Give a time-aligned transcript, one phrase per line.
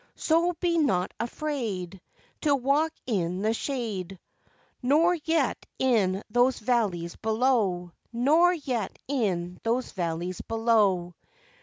[0.15, 2.01] So be not afraid
[2.41, 4.17] To walk in the shade,
[4.81, 11.13] Nor yet in those valleys below, Nor yet in those valleys below.